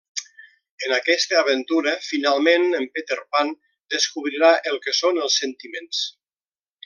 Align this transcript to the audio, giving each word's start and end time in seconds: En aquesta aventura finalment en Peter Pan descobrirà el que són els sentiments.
En 0.85 0.93
aquesta 0.95 1.35
aventura 1.41 1.93
finalment 2.05 2.65
en 2.79 2.87
Peter 2.97 3.19
Pan 3.35 3.53
descobrirà 3.97 4.51
el 4.73 4.83
que 4.87 4.99
són 5.03 5.21
els 5.27 5.39
sentiments. 5.45 6.03